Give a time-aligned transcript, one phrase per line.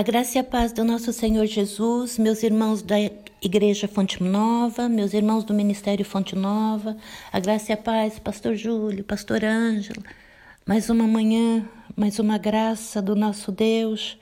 [0.00, 2.96] A graça e a paz do nosso Senhor Jesus, meus irmãos da
[3.42, 6.96] Igreja Fonte Nova, meus irmãos do Ministério Fonte Nova,
[7.30, 10.02] a graça e a paz, Pastor Júlio, Pastor Ângelo,
[10.64, 14.18] mais uma manhã, mais uma graça do nosso Deus,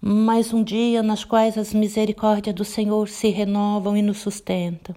[0.00, 4.96] mais um dia nas quais as misericórdias do Senhor se renovam e nos sustentam.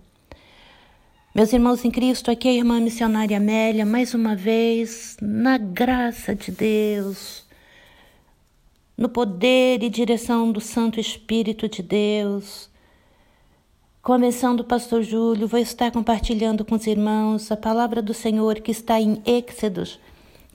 [1.36, 6.34] Meus irmãos em Cristo, aqui é a irmã missionária Amélia, mais uma vez, na graça
[6.34, 7.44] de Deus,
[8.96, 12.70] no poder e direção do Santo Espírito de Deus.
[14.02, 18.72] Começando o pastor Júlio, vou estar compartilhando com os irmãos a palavra do Senhor que
[18.72, 20.00] está em Êxodos,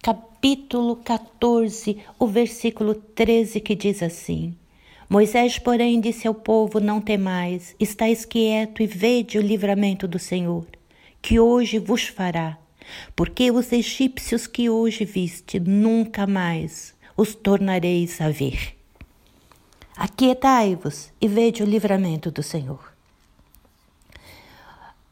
[0.02, 4.54] capítulo 14, o versículo 13, que diz assim:
[5.10, 10.66] Moisés, porém, disse ao povo: Não temais, estáis quieto e vede o livramento do Senhor,
[11.20, 12.56] que hoje vos fará,
[13.16, 18.78] porque os egípcios que hoje viste nunca mais os tornareis a ver.
[19.96, 22.92] Aquietai-vos e vede o livramento do Senhor.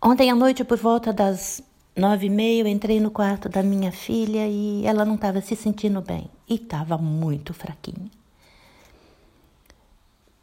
[0.01, 1.61] Ontem à noite, por volta das
[1.97, 5.57] nove e meia, eu entrei no quarto da minha filha e ela não estava se
[5.57, 8.09] sentindo bem e estava muito fraquinha.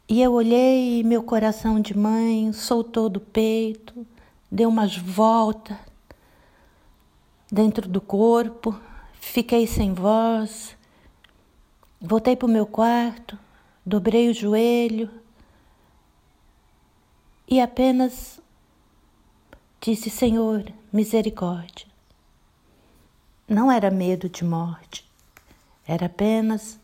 [0.06, 4.06] E eu olhei e meu coração de mãe soltou do peito,
[4.52, 5.78] deu umas voltas
[7.50, 8.78] dentro do corpo,
[9.18, 10.76] fiquei sem voz,
[12.06, 13.38] Voltei para o meu quarto,
[13.84, 15.08] dobrei o joelho
[17.48, 18.38] e apenas
[19.80, 21.86] disse: Senhor, misericórdia.
[23.48, 25.10] Não era medo de morte,
[25.86, 26.78] era apenas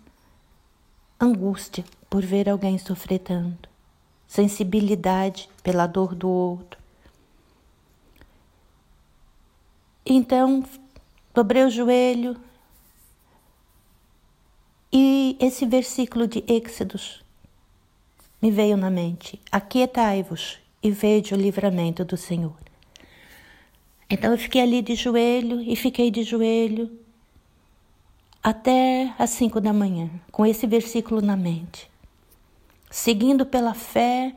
[1.20, 3.68] angústia por ver alguém sofrer tanto,
[4.26, 6.80] sensibilidade pela dor do outro.
[10.06, 10.64] Então,
[11.34, 12.40] dobrei o joelho,
[14.92, 17.22] e esse versículo de Êxodos
[18.42, 22.56] me veio na mente: Aquietai-vos e vede o livramento do Senhor.
[24.08, 26.90] Então eu fiquei ali de joelho e fiquei de joelho
[28.42, 31.88] até as cinco da manhã, com esse versículo na mente,
[32.90, 34.34] seguindo pela fé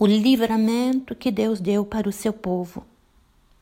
[0.00, 2.84] o livramento que Deus deu para o seu povo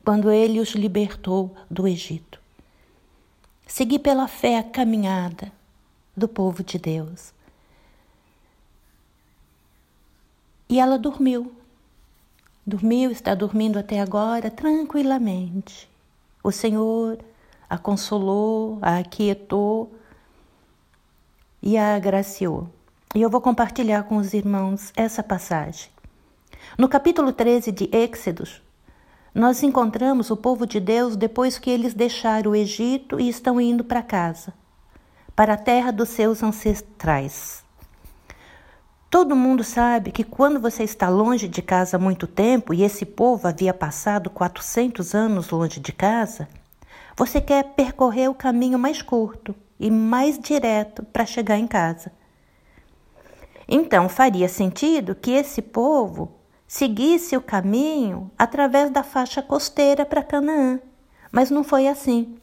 [0.03, 2.41] quando ele os libertou do Egito.
[3.67, 5.51] Segui pela fé a caminhada
[6.15, 7.33] do povo de Deus.
[10.69, 11.51] E ela dormiu.
[12.65, 15.89] Dormiu, está dormindo até agora tranquilamente.
[16.43, 17.19] O Senhor
[17.69, 19.93] a consolou, a aquietou
[21.61, 22.69] e a agraciou.
[23.15, 25.89] E eu vou compartilhar com os irmãos essa passagem.
[26.77, 28.61] No capítulo 13 de Êxodos,
[29.33, 33.83] nós encontramos o povo de Deus depois que eles deixaram o Egito e estão indo
[33.83, 34.53] para casa
[35.35, 37.63] para a terra dos seus ancestrais.
[39.09, 43.05] Todo mundo sabe que quando você está longe de casa há muito tempo e esse
[43.05, 46.47] povo havia passado 400 anos longe de casa,
[47.15, 52.11] você quer percorrer o caminho mais curto e mais direto para chegar em casa.
[53.67, 56.31] Então faria sentido que esse povo
[56.67, 60.79] seguisse o caminho através da faixa costeira para Canaã,
[61.31, 62.35] mas não foi assim.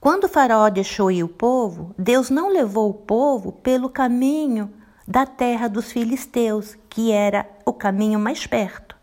[0.00, 4.72] Quando Faraó deixou ir o povo, Deus não levou o povo pelo caminho
[5.06, 8.96] da terra dos filisteus, que era o caminho mais perto.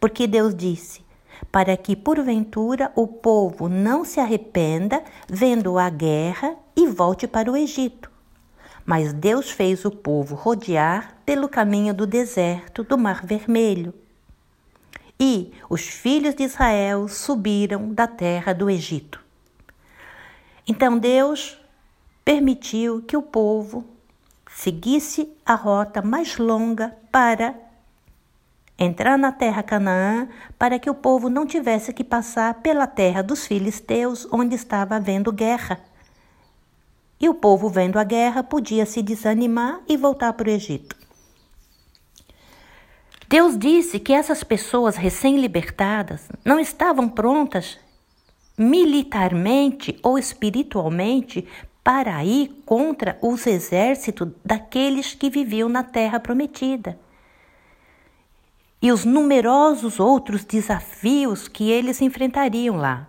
[0.00, 1.04] Porque Deus disse:
[1.52, 7.56] para que porventura o povo não se arrependa vendo a guerra e volte para o
[7.56, 8.10] Egito.
[8.86, 13.92] Mas Deus fez o povo rodear pelo caminho do deserto do Mar Vermelho.
[15.20, 19.20] E os filhos de Israel subiram da terra do Egito.
[20.70, 21.58] Então Deus
[22.24, 23.84] permitiu que o povo
[24.54, 27.56] seguisse a rota mais longa para
[28.78, 33.48] entrar na terra Canaã, para que o povo não tivesse que passar pela terra dos
[33.48, 35.80] filisteus, onde estava havendo guerra.
[37.18, 40.94] E o povo, vendo a guerra, podia se desanimar e voltar para o Egito.
[43.28, 47.76] Deus disse que essas pessoas recém-libertadas não estavam prontas
[48.60, 51.48] militarmente ou espiritualmente
[51.82, 57.00] para ir contra os exércitos daqueles que viviam na terra prometida.
[58.82, 63.08] E os numerosos outros desafios que eles enfrentariam lá.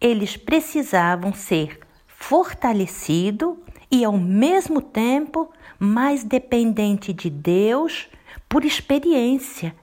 [0.00, 3.56] Eles precisavam ser fortalecidos
[3.90, 8.08] e, ao mesmo tempo, mais dependente de Deus
[8.48, 9.74] por experiência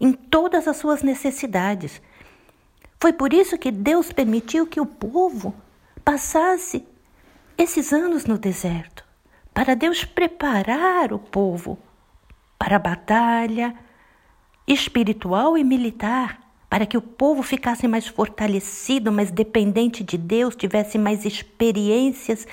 [0.00, 2.00] em todas as suas necessidades
[3.04, 5.54] foi por isso que Deus permitiu que o povo
[6.02, 6.88] passasse
[7.58, 9.04] esses anos no deserto
[9.52, 11.78] para Deus preparar o povo
[12.58, 13.74] para a batalha
[14.66, 16.40] espiritual e militar,
[16.70, 22.48] para que o povo ficasse mais fortalecido, mais dependente de Deus, tivesse mais experiências,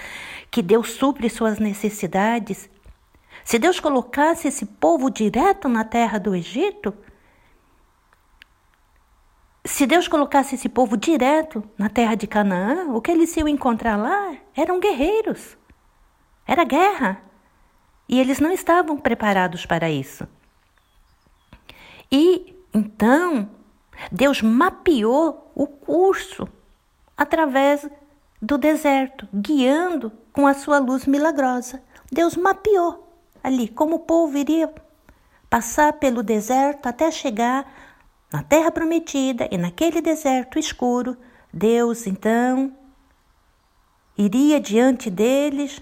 [0.52, 2.70] que Deus supre suas necessidades.
[3.46, 6.94] Se Deus colocasse esse povo direto na terra do Egito,
[9.64, 13.96] se Deus colocasse esse povo direto na terra de Canaã, o que eles iam encontrar
[13.96, 15.58] lá eram guerreiros.
[16.48, 17.22] Era guerra.
[18.10, 20.28] E eles não estavam preparados para isso.
[22.12, 23.50] E então,
[24.12, 26.48] Deus mapeou o curso
[27.16, 27.88] através
[28.42, 31.84] do deserto, guiando com a sua luz milagrosa.
[32.12, 33.08] Deus mapeou
[33.44, 34.74] ali como o povo iria
[35.50, 37.66] passar pelo deserto até chegar
[38.32, 41.18] na terra prometida e naquele deserto escuro.
[41.54, 42.72] Deus então
[44.18, 45.82] iria diante deles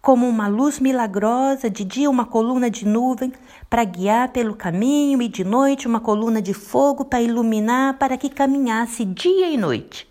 [0.00, 3.32] como uma luz milagrosa, de dia uma coluna de nuvem
[3.68, 8.30] para guiar pelo caminho e de noite uma coluna de fogo para iluminar para que
[8.30, 10.08] caminhasse dia e noite.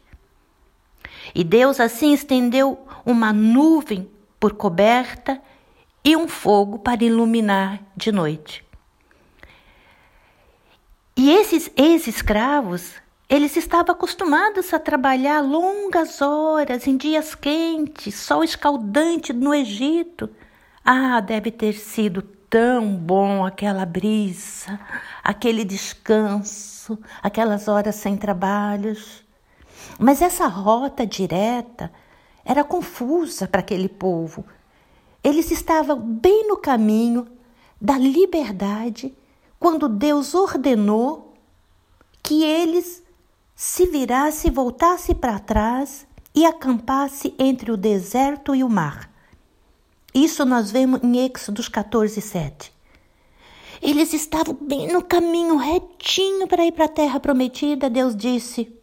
[1.34, 5.42] E Deus assim estendeu uma nuvem por coberta
[6.04, 8.65] e um fogo para iluminar de noite.
[11.26, 12.94] E esses ex-escravos
[13.28, 20.30] eles estavam acostumados a trabalhar longas horas em dias quentes, sol escaldante no Egito.
[20.86, 24.80] Ah, deve ter sido tão bom aquela brisa,
[25.24, 29.26] aquele descanso, aquelas horas sem trabalhos.
[29.98, 31.92] Mas essa rota direta
[32.46, 34.46] era confusa para aquele povo.
[35.24, 37.28] Eles estavam bem no caminho
[37.82, 39.12] da liberdade
[39.60, 41.34] quando Deus ordenou
[42.22, 43.04] que eles
[43.56, 49.10] se virasse, voltasse para trás e acampasse entre o deserto e o mar.
[50.14, 52.74] Isso nós vemos em Êxodos 14, 7.
[53.82, 57.90] Eles estavam bem no caminho retinho para ir para a terra prometida.
[57.90, 58.74] Deus disse: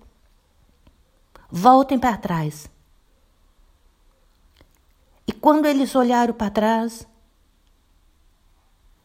[1.51, 2.71] voltem para trás.
[5.27, 7.07] E quando eles olharam para trás,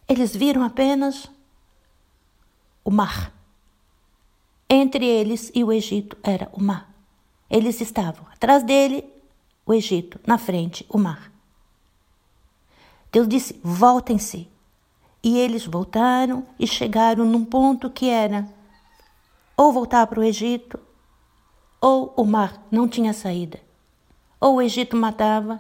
[0.08, 1.30] eles viram apenas
[2.88, 3.34] o mar.
[4.70, 6.90] Entre eles e o Egito era o mar.
[7.50, 9.04] Eles estavam atrás dele,
[9.66, 11.30] o Egito, na frente, o mar.
[13.12, 14.48] Deus disse: voltem-se.
[15.22, 18.48] E eles voltaram e chegaram num ponto que era
[19.58, 20.80] ou voltar para o Egito,
[21.82, 23.60] ou o mar não tinha saída.
[24.40, 25.60] Ou o Egito matava,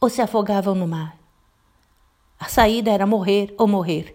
[0.00, 1.16] ou se afogavam no mar.
[2.40, 4.13] A saída era morrer ou morrer.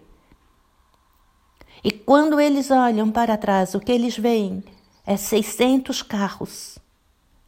[1.82, 4.62] E quando eles olham para trás, o que eles veem
[5.06, 6.78] é 600 carros,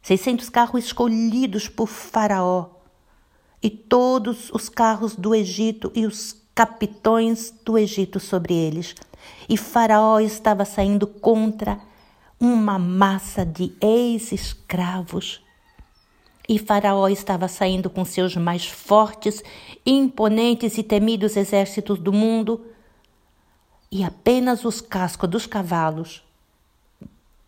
[0.01, 2.69] 600 carros escolhidos por Faraó,
[3.61, 8.95] e todos os carros do Egito e os capitões do Egito sobre eles.
[9.47, 11.79] E Faraó estava saindo contra
[12.39, 15.41] uma massa de ex-escravos.
[16.49, 19.41] E Faraó estava saindo com seus mais fortes,
[19.85, 22.72] imponentes e temidos exércitos do mundo
[23.93, 26.23] e apenas os cascos dos cavalos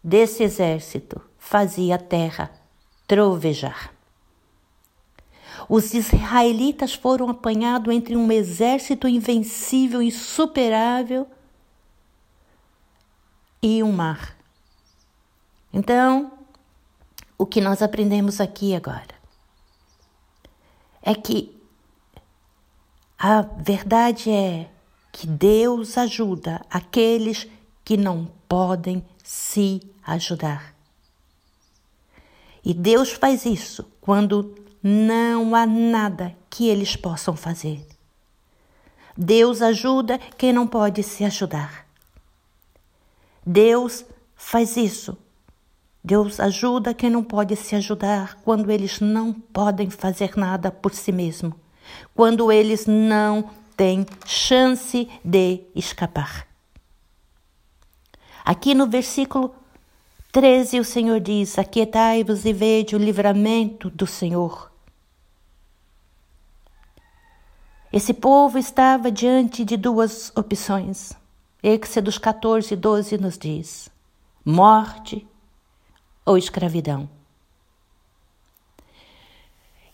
[0.04, 2.52] desse exército fazia a terra
[3.08, 3.92] trovejar.
[5.68, 11.28] Os israelitas foram apanhados entre um exército invencível insuperável
[13.60, 14.38] e um mar.
[15.74, 16.32] Então,
[17.40, 19.16] o que nós aprendemos aqui agora
[21.02, 21.60] é que
[23.18, 24.70] a verdade é
[25.16, 27.48] que Deus ajuda aqueles
[27.86, 30.76] que não podem se ajudar.
[32.66, 34.54] E Deus faz isso quando
[34.84, 37.88] não há nada que eles possam fazer.
[39.16, 41.88] Deus ajuda quem não pode se ajudar.
[43.46, 44.04] Deus
[44.36, 45.18] faz isso.
[46.04, 51.14] Deus ajuda quem não pode se ajudar quando eles não podem fazer nada por si
[51.14, 51.56] mesmo,
[52.14, 56.48] quando eles não tem chance de escapar.
[58.44, 59.56] Aqui no versículo
[60.32, 64.72] 13, o Senhor diz: Aquietai-vos e vede o livramento do Senhor.
[67.92, 71.14] Esse povo estava diante de duas opções.
[71.64, 73.90] Êxodos 14, 12 nos diz:
[74.46, 75.28] morte
[76.24, 77.10] ou escravidão.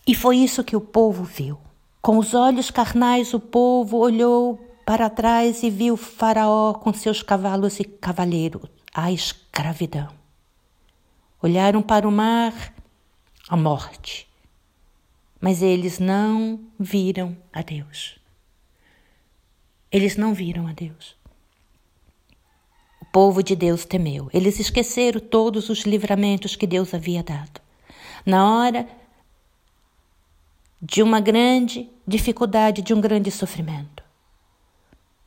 [0.06, 1.58] E foi isso que o povo viu.
[2.02, 7.78] Com os olhos carnais, o povo olhou para trás e viu Faraó com seus cavalos
[7.78, 10.08] e cavaleiros, a escravidão.
[11.40, 12.74] Olharam para o mar,
[13.48, 14.28] a morte.
[15.40, 18.16] mas eles não viram a Deus.
[19.90, 21.16] Eles não viram a Deus.
[23.00, 24.30] O povo de Deus temeu.
[24.32, 27.60] Eles esqueceram todos os livramentos que Deus havia dado.
[28.24, 28.88] Na hora
[30.82, 34.02] de uma grande dificuldade, de um grande sofrimento.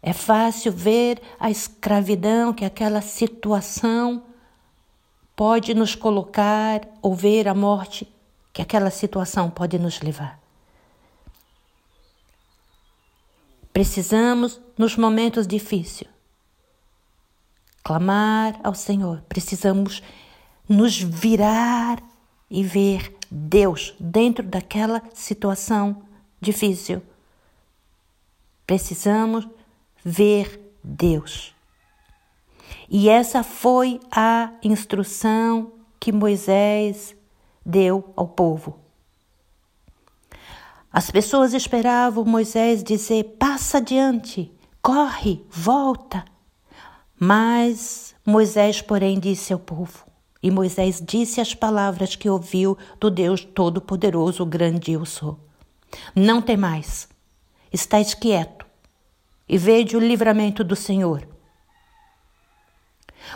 [0.02, 4.24] É fácil ver a escravidão que aquela situação
[5.34, 8.08] pode nos colocar, ou ver a morte
[8.54, 10.40] que aquela situação pode nos levar.
[13.72, 16.10] Precisamos, nos momentos difíceis,
[17.84, 20.02] clamar ao Senhor, precisamos
[20.68, 22.02] nos virar
[22.50, 26.04] e ver Deus dentro daquela situação
[26.39, 27.01] difícil.
[28.65, 29.46] Precisamos
[30.01, 31.54] ver Deus.
[32.89, 37.13] E essa foi a instrução que Moisés
[37.65, 38.80] deu ao povo.
[40.89, 44.50] As pessoas esperavam Moisés dizer: passa adiante,
[44.82, 46.24] corre, volta.
[47.20, 50.06] Mas Moisés, porém, disse ao povo:
[50.46, 55.40] e Moisés disse as palavras que ouviu do Deus Todo-Poderoso, grande eu sou.
[56.16, 57.10] Não temais,
[57.74, 58.64] estáis quieto
[59.50, 61.28] e vede o livramento do Senhor.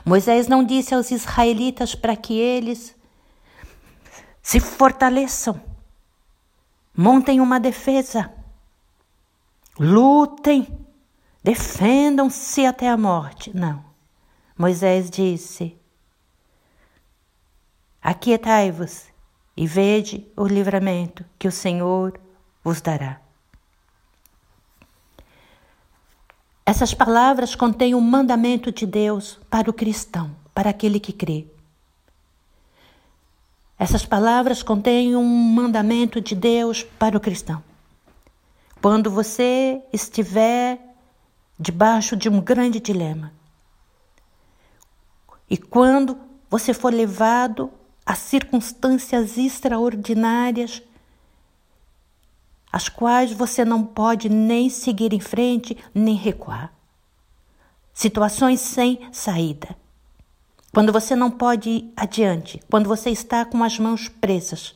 [0.05, 2.95] Moisés não disse aos israelitas para que eles
[4.39, 5.59] se fortaleçam,
[6.95, 8.31] montem uma defesa,
[9.79, 10.67] lutem,
[11.43, 13.49] defendam-se até a morte.
[13.57, 13.83] Não.
[14.55, 15.78] Moisés disse:
[18.01, 19.05] Aquietai-vos
[19.55, 22.19] e vede o livramento que o Senhor
[22.63, 23.19] vos dará.
[26.65, 31.47] Essas palavras contêm um mandamento de Deus para o cristão, para aquele que crê.
[33.77, 37.63] Essas palavras contêm um mandamento de Deus para o cristão.
[38.81, 40.79] Quando você estiver
[41.59, 43.33] debaixo de um grande dilema,
[45.49, 46.17] e quando
[46.49, 47.71] você for levado
[48.09, 50.81] a circunstâncias extraordinárias,
[52.71, 56.73] as quais você não pode nem seguir em frente, nem recuar.
[57.93, 59.77] Situações sem saída.
[60.73, 64.75] Quando você não pode ir adiante, quando você está com as mãos presas.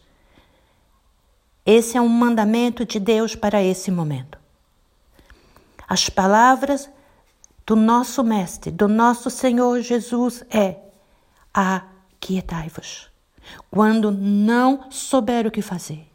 [1.65, 4.37] Esse é um mandamento de Deus para esse momento.
[5.87, 6.87] As palavras
[7.65, 10.77] do nosso Mestre, do nosso Senhor Jesus é:
[11.51, 13.11] aquietai-vos
[13.69, 16.07] quando não souber o que fazer,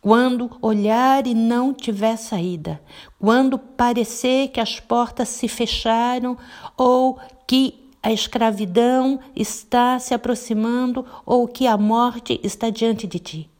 [0.00, 2.80] quando olhar e não tiver saída,
[3.18, 6.36] quando parecer que as portas se fecharam
[6.76, 13.50] ou que a escravidão está se aproximando ou que a morte está diante de ti.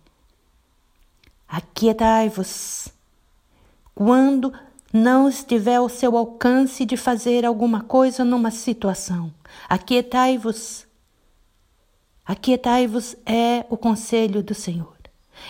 [1.48, 2.88] Aquietai-vos.
[3.94, 4.52] Quando
[4.92, 9.32] não estiver ao seu alcance de fazer alguma coisa numa situação,
[9.68, 10.86] aquietai-vos
[12.26, 14.94] Aquietai-vos é o conselho do Senhor.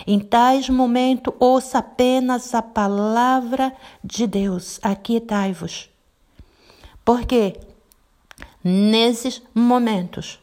[0.05, 4.79] Em tais momentos, ouça apenas a palavra de Deus.
[4.81, 5.89] Aquietai-vos.
[7.03, 7.57] Porque
[8.63, 10.39] nesses momentos,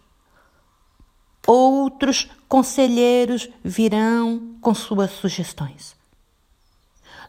[1.46, 5.94] outros conselheiros virão com suas sugestões.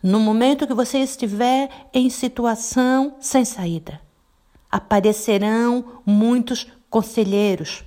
[0.01, 3.99] No momento que você estiver em situação sem saída,
[4.71, 7.83] aparecerão muitos conselheiros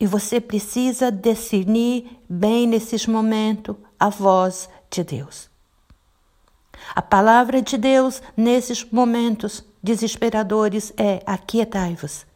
[0.00, 5.50] e você precisa discernir bem nesses momentos a voz de Deus.
[6.94, 12.26] A palavra de Deus nesses momentos desesperadores é: aquietai-vos.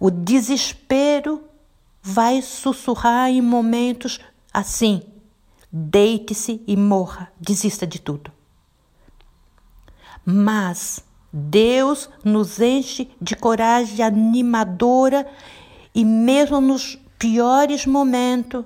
[0.00, 1.44] O desespero
[2.02, 4.20] vai sussurrar em momentos
[4.52, 5.02] assim:
[5.70, 8.32] deite-se e morra, desista de tudo.
[10.24, 15.26] Mas Deus nos enche de coragem animadora
[15.94, 18.64] e, mesmo nos piores momentos,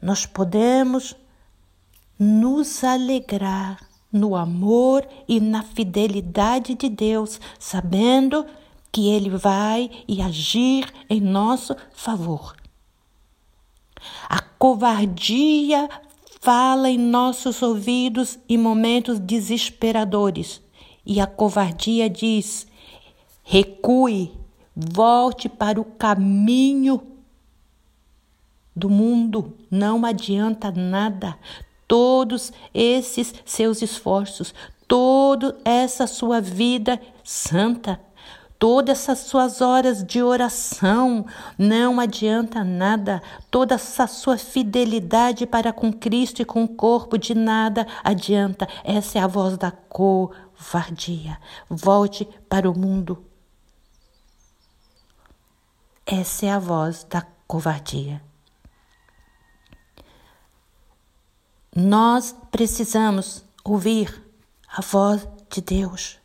[0.00, 1.16] nós podemos
[2.18, 3.78] nos alegrar
[4.12, 8.44] no amor e na fidelidade de Deus, sabendo
[8.90, 12.54] que Ele vai e agir em nosso favor.
[14.28, 15.88] A covardia
[16.40, 20.60] fala em nossos ouvidos em momentos desesperadores
[21.04, 22.66] e a covardia diz:
[23.42, 24.32] recue,
[24.74, 27.02] volte para o caminho
[28.74, 31.36] do mundo, não adianta nada.
[31.86, 34.54] Todos esses seus esforços,
[34.88, 38.00] toda essa sua vida santa,
[38.62, 41.26] Todas essas suas horas de oração
[41.58, 43.20] não adianta nada.
[43.50, 48.68] Toda essa sua fidelidade para com Cristo e com o corpo de nada adianta.
[48.84, 49.72] Essa é a voz da
[50.62, 51.38] covardia.
[51.68, 53.24] Volte para o mundo.
[56.06, 58.22] Essa é a voz da covardia.
[61.74, 64.22] Nós precisamos ouvir
[64.68, 66.18] a voz de Deus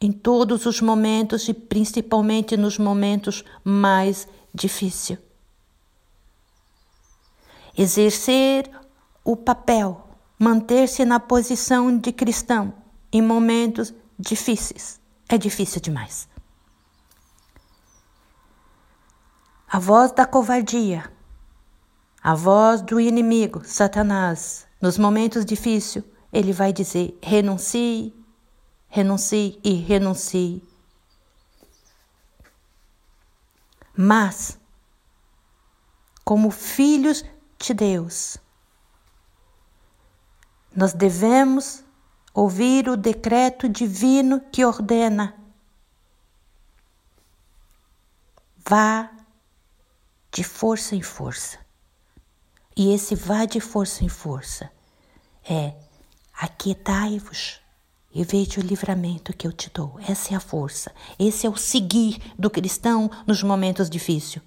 [0.00, 5.18] em todos os momentos e principalmente nos momentos mais difíceis.
[7.76, 8.70] Exercer
[9.24, 12.79] o papel, manter-se na posição de cristão
[13.12, 16.28] em momentos difíceis é difícil demais.
[19.68, 21.10] A voz da covardia,
[22.20, 28.12] a voz do inimigo, Satanás, nos momentos difíceis, ele vai dizer: renuncie,
[28.88, 30.68] renuncie e renuncie.
[33.96, 34.58] Mas,
[36.24, 37.24] como filhos
[37.58, 38.38] de Deus,
[40.74, 41.84] nós devemos
[42.34, 45.34] ouvir o decreto divino que ordena:
[48.56, 49.10] vá
[50.32, 51.58] de força em força.
[52.76, 54.70] E esse vá de força em força
[55.44, 55.74] é
[56.32, 57.60] aquietai-vos
[58.12, 59.98] e veja o livramento que eu te dou.
[60.00, 60.92] Essa é a força.
[61.18, 64.42] Esse é o seguir do cristão nos momentos difíceis.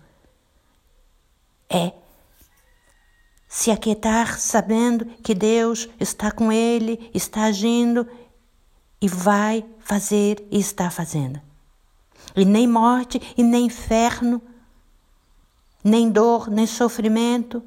[1.70, 1.94] É
[3.54, 8.10] se aquietar sabendo que Deus está com ele, está agindo
[9.00, 11.40] e vai fazer e está fazendo.
[12.36, 14.42] E nem morte e nem inferno,
[15.84, 17.64] nem dor, nem sofrimento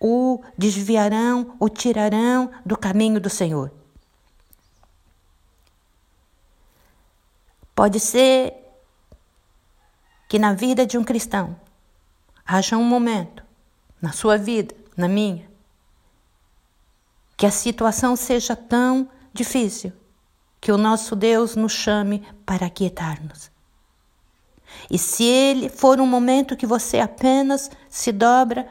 [0.00, 3.70] o desviarão, o tirarão do caminho do Senhor.
[7.72, 8.52] Pode ser
[10.28, 11.56] que na vida de um cristão
[12.44, 13.44] haja um momento,
[14.02, 15.48] na sua vida, na minha,
[17.36, 19.92] que a situação seja tão difícil
[20.60, 23.50] que o nosso Deus nos chame para aquietar-nos.
[24.90, 28.68] E se ele for um momento que você apenas se dobra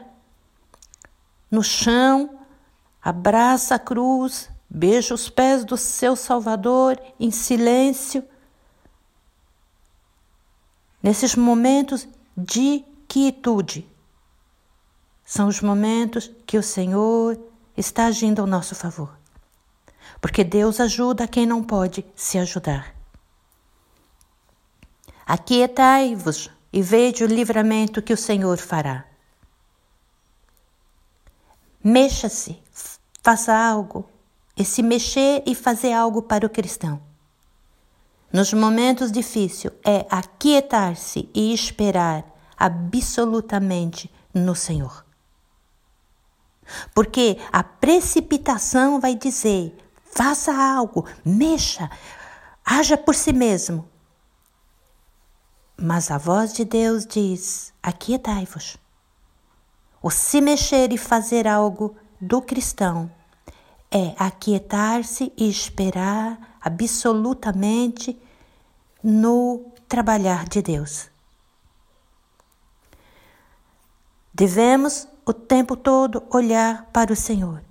[1.50, 2.38] no chão,
[3.02, 8.24] abraça a cruz, beija os pés do seu Salvador em silêncio,
[11.02, 12.06] Nesses momentos
[12.36, 13.88] de quietude,
[15.30, 17.38] são os momentos que o Senhor
[17.76, 19.16] está agindo ao nosso favor.
[20.20, 22.94] Porque Deus ajuda quem não pode se ajudar.
[25.24, 29.04] Aquietai-vos e veja o livramento que o Senhor fará.
[31.84, 32.58] Mexa-se,
[33.22, 34.08] faça algo,
[34.56, 37.00] e se mexer e fazer algo para o cristão
[38.32, 42.24] nos momentos difíceis é aquietar-se e esperar
[42.56, 45.09] absolutamente no Senhor.
[46.94, 51.90] Porque a precipitação vai dizer: faça algo, mexa,
[52.64, 53.88] haja por si mesmo.
[55.76, 58.76] Mas a voz de Deus diz: aquietai-vos.
[60.02, 63.10] O se mexer e fazer algo do cristão
[63.90, 68.18] é aquietar-se e esperar absolutamente
[69.02, 71.08] no trabalhar de Deus.
[74.32, 77.62] Devemos o tempo todo olhar para o Senhor,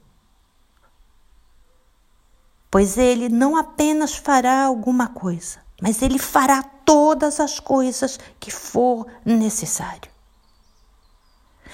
[2.69, 9.07] pois Ele não apenas fará alguma coisa, mas Ele fará todas as coisas que for
[9.25, 10.11] necessário.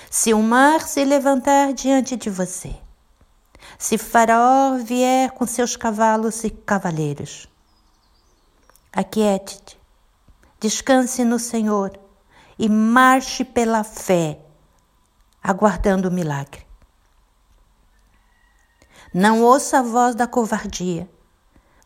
[0.09, 2.75] Se o mar se levantar diante de você,
[3.77, 7.47] se Faraó vier com seus cavalos e cavaleiros.
[8.93, 9.77] Aquiete-te,
[10.59, 11.99] descanse no Senhor
[12.57, 14.39] e marche pela fé,
[15.47, 16.65] aguardando o milagre.
[19.13, 21.10] Não ouça a voz da covardia,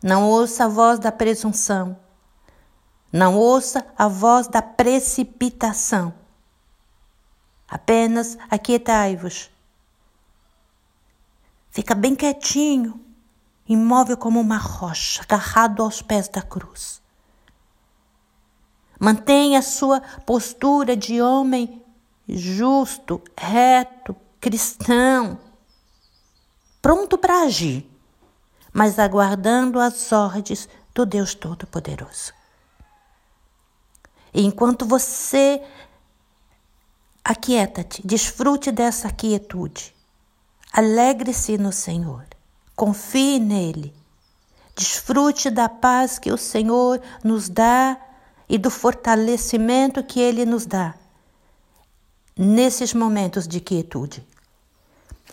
[0.02, 1.96] não ouça a voz da presunção,
[3.12, 6.14] não ouça a voz da precipitação.
[7.68, 9.50] Apenas aquietai-vos
[11.70, 13.00] Fica bem quietinho,
[13.68, 17.00] imóvel como uma rocha, agarrado aos pés da cruz.
[18.98, 21.79] Mantenha a sua postura de homem
[22.36, 25.38] justo, reto, cristão,
[26.80, 27.88] pronto para agir,
[28.72, 32.32] mas aguardando as ordens do Deus Todo-Poderoso.
[34.32, 35.62] Enquanto você
[37.24, 39.94] aquieta-te, desfrute dessa quietude
[40.72, 42.24] Alegre-se no Senhor,
[42.76, 43.92] confie nele,
[44.76, 48.00] desfrute da paz que o Senhor nos dá
[48.48, 50.94] e do fortalecimento que Ele nos dá
[52.42, 54.26] nesses momentos de quietude.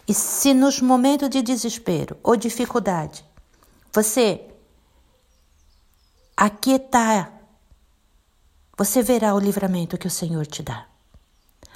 [0.06, 3.24] E se nos momentos de desespero ou dificuldade
[3.93, 4.41] você
[6.36, 7.32] aquietar,
[8.78, 10.86] você verá o livramento que o Senhor te dá.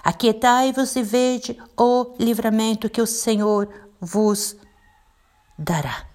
[0.04, 3.70] Aquietai-vos e vede o livramento que o Senhor
[4.02, 4.58] vos
[5.58, 6.08] dará.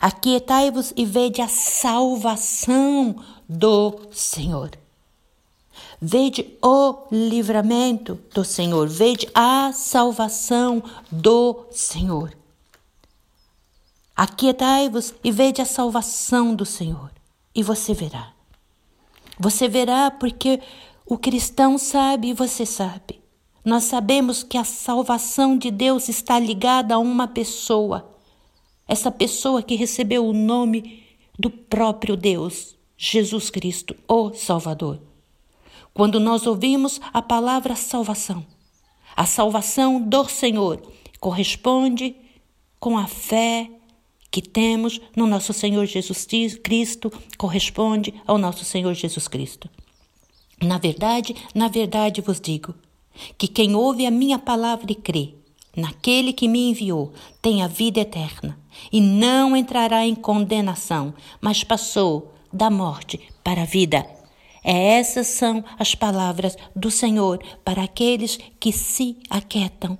[0.00, 3.16] Aquietai-vos e vede a salvação
[3.48, 4.81] do Senhor.
[6.04, 12.36] Vede o livramento do Senhor, vede a salvação do Senhor.
[14.16, 17.12] Aquietai-vos e vede a salvação do Senhor,
[17.54, 18.32] e você verá.
[19.38, 20.60] Você verá porque
[21.06, 23.22] o cristão sabe e você sabe.
[23.64, 28.12] Nós sabemos que a salvação de Deus está ligada a uma pessoa.
[28.88, 31.04] Essa pessoa que recebeu o nome
[31.38, 35.11] do próprio Deus, Jesus Cristo, o Salvador.
[35.94, 38.44] Quando nós ouvimos a palavra salvação,
[39.14, 40.80] a salvação do Senhor
[41.20, 42.16] corresponde
[42.80, 43.70] com a fé
[44.30, 46.26] que temos no nosso Senhor Jesus
[46.62, 49.68] Cristo, corresponde ao nosso Senhor Jesus Cristo.
[50.60, 52.74] Na verdade, na verdade vos digo
[53.36, 55.34] que quem ouve a minha palavra e crê
[55.76, 58.58] naquele que me enviou tem a vida eterna
[58.90, 64.21] e não entrará em condenação, mas passou da morte para a vida.
[64.62, 69.98] Essas são as palavras do Senhor para aqueles que se aquietam.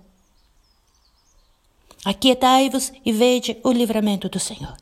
[2.05, 4.77] Aquietai-vos e vede o livramento do Senhor.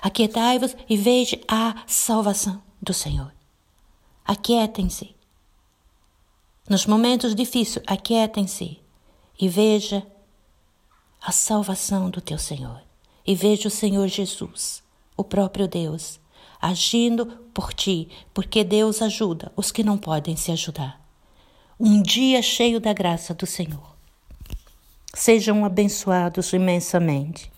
[0.00, 3.32] Aquietai-vos e vede a salvação do Senhor.
[4.24, 5.14] Aquietem-se.
[6.68, 8.80] Nos momentos difíceis, aquietem-se
[9.38, 10.06] e veja
[11.20, 12.82] a salvação do teu Senhor.
[13.24, 14.82] E veja o Senhor Jesus,
[15.16, 16.18] o próprio Deus,
[16.62, 21.00] agindo por ti, porque Deus ajuda os que não podem se ajudar.
[21.78, 23.96] Um dia cheio da graça do Senhor.
[25.12, 27.50] Sejam abençoados imensamente.